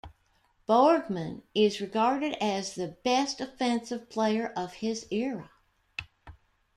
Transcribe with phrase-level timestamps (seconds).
[0.67, 5.51] Borgmann is regarded as the best offensive player of his era.